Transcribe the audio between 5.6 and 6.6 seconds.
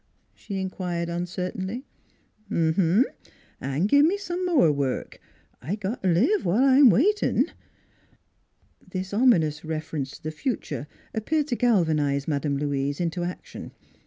I got t' live